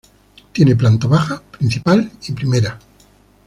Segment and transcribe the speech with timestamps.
[0.51, 2.79] Tiene planta baja, principal y primera.